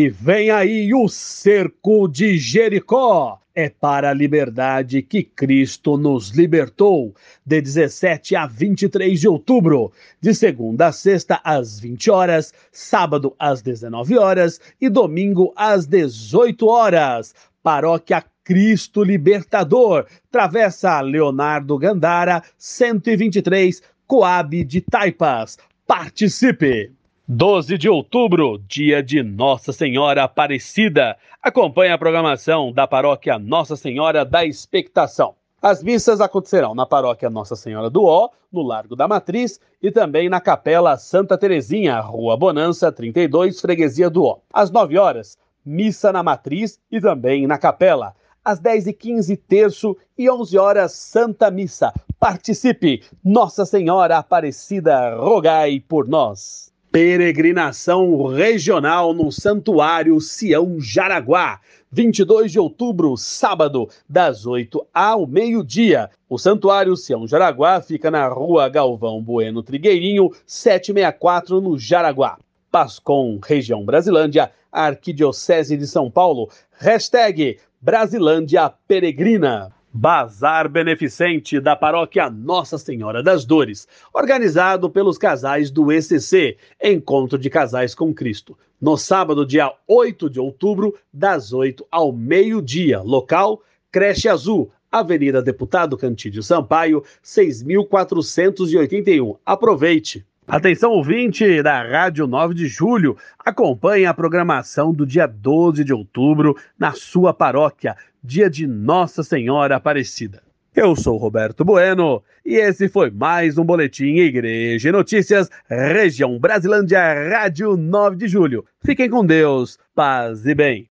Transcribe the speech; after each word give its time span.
E 0.00 0.08
vem 0.08 0.48
aí 0.48 0.94
o 0.94 1.08
cerco 1.08 2.06
de 2.06 2.38
Jericó. 2.38 3.40
É 3.52 3.68
para 3.68 4.10
a 4.10 4.14
liberdade 4.14 5.02
que 5.02 5.24
Cristo 5.24 5.96
nos 5.96 6.30
libertou. 6.30 7.12
De 7.44 7.60
17 7.60 8.36
a 8.36 8.46
23 8.46 9.18
de 9.18 9.26
outubro, 9.26 9.90
de 10.20 10.32
segunda 10.36 10.86
a 10.86 10.92
sexta 10.92 11.40
às 11.42 11.80
20 11.80 12.12
horas, 12.12 12.54
sábado 12.70 13.34
às 13.40 13.60
19 13.60 14.16
horas 14.16 14.60
e 14.80 14.88
domingo 14.88 15.52
às 15.56 15.84
18 15.84 16.64
horas. 16.68 17.34
Paróquia 17.60 18.24
Cristo 18.44 19.02
Libertador, 19.02 20.06
Travessa 20.30 21.00
Leonardo 21.00 21.76
Gandara, 21.76 22.40
123, 22.56 23.82
Coab 24.06 24.62
de 24.62 24.80
Taipas. 24.80 25.58
Participe! 25.84 26.97
12 27.30 27.76
de 27.76 27.90
outubro, 27.90 28.56
dia 28.66 29.02
de 29.02 29.22
Nossa 29.22 29.70
Senhora 29.70 30.24
Aparecida. 30.24 31.14
Acompanhe 31.42 31.92
a 31.92 31.98
programação 31.98 32.72
da 32.72 32.86
paróquia 32.86 33.38
Nossa 33.38 33.76
Senhora 33.76 34.24
da 34.24 34.46
Expectação. 34.46 35.34
As 35.60 35.82
missas 35.82 36.22
acontecerão 36.22 36.74
na 36.74 36.86
paróquia 36.86 37.28
Nossa 37.28 37.54
Senhora 37.54 37.90
do 37.90 38.02
Ó, 38.02 38.30
no 38.50 38.62
Largo 38.62 38.96
da 38.96 39.06
Matriz, 39.06 39.60
e 39.82 39.90
também 39.90 40.30
na 40.30 40.40
Capela 40.40 40.96
Santa 40.96 41.36
Terezinha, 41.36 42.00
Rua 42.00 42.34
Bonança, 42.34 42.90
32, 42.90 43.60
Freguesia 43.60 44.08
do 44.08 44.24
Ó. 44.24 44.38
Às 44.50 44.70
9 44.70 44.96
horas, 44.96 45.36
missa 45.62 46.10
na 46.10 46.22
Matriz 46.22 46.80
e 46.90 46.98
também 46.98 47.46
na 47.46 47.58
Capela. 47.58 48.14
Às 48.42 48.58
10h15, 48.58 49.38
terço 49.46 49.94
e 50.16 50.30
11 50.30 50.56
horas, 50.56 50.92
Santa 50.92 51.50
Missa. 51.50 51.92
Participe! 52.18 53.02
Nossa 53.22 53.66
Senhora 53.66 54.16
Aparecida, 54.16 55.14
rogai 55.14 55.78
por 55.78 56.08
nós. 56.08 56.72
Peregrinação 56.90 58.24
regional 58.28 59.12
no 59.12 59.30
Santuário 59.30 60.18
Sião 60.22 60.80
Jaraguá. 60.80 61.60
22 61.92 62.52
de 62.52 62.58
outubro, 62.58 63.14
sábado, 63.14 63.90
das 64.08 64.46
8 64.46 64.86
ao 64.92 65.26
meio-dia. 65.26 66.08
O 66.30 66.38
Santuário 66.38 66.96
Sião 66.96 67.26
Jaraguá 67.26 67.82
fica 67.82 68.10
na 68.10 68.26
rua 68.26 68.70
Galvão 68.70 69.22
Bueno 69.22 69.62
Trigueirinho, 69.62 70.30
764, 70.46 71.60
no 71.60 71.78
Jaraguá. 71.78 72.38
Pascom, 72.70 73.38
região 73.44 73.84
Brasilândia, 73.84 74.50
Arquidiocese 74.72 75.76
de 75.76 75.86
São 75.86 76.10
Paulo. 76.10 76.48
Hashtag 76.72 77.58
Brasilândia 77.82 78.72
Peregrina. 78.86 79.77
Bazar 79.92 80.68
Beneficente 80.68 81.58
da 81.58 81.74
Paróquia 81.74 82.28
Nossa 82.28 82.78
Senhora 82.78 83.22
das 83.22 83.44
Dores, 83.44 83.88
organizado 84.12 84.90
pelos 84.90 85.16
casais 85.16 85.70
do 85.70 85.90
ECC, 85.90 86.56
Encontro 86.82 87.38
de 87.38 87.48
Casais 87.48 87.94
com 87.94 88.12
Cristo, 88.12 88.56
no 88.80 88.96
sábado, 88.96 89.44
dia 89.44 89.72
8 89.88 90.30
de 90.30 90.38
outubro, 90.38 90.94
das 91.12 91.52
8 91.52 91.84
ao 91.90 92.12
meio-dia. 92.12 93.00
Local: 93.00 93.60
Creche 93.90 94.28
Azul, 94.28 94.70
Avenida 94.90 95.42
Deputado 95.42 95.96
Cantídio 95.96 96.42
Sampaio, 96.42 97.04
6481. 97.22 99.36
Aproveite! 99.44 100.26
Atenção 100.46 100.92
ouvinte 100.92 101.62
da 101.62 101.82
Rádio 101.82 102.26
9 102.26 102.54
de 102.54 102.66
Julho, 102.68 103.18
acompanhe 103.38 104.06
a 104.06 104.14
programação 104.14 104.94
do 104.94 105.04
dia 105.04 105.26
12 105.26 105.84
de 105.84 105.92
outubro 105.92 106.56
na 106.78 106.92
sua 106.92 107.34
paróquia 107.34 107.94
dia 108.28 108.50
de 108.50 108.66
Nossa 108.66 109.22
Senhora 109.22 109.76
Aparecida. 109.76 110.42
Eu 110.76 110.94
sou 110.94 111.16
Roberto 111.16 111.64
Bueno 111.64 112.22
e 112.44 112.56
esse 112.56 112.86
foi 112.86 113.10
mais 113.10 113.56
um 113.56 113.64
Boletim 113.64 114.18
Igreja 114.18 114.90
e 114.90 114.92
Notícias, 114.92 115.48
região 115.66 116.38
Brasilândia, 116.38 117.00
Rádio 117.30 117.74
9 117.74 118.16
de 118.16 118.28
Julho. 118.28 118.66
Fiquem 118.84 119.08
com 119.08 119.24
Deus, 119.24 119.78
paz 119.94 120.44
e 120.44 120.54
bem. 120.54 120.86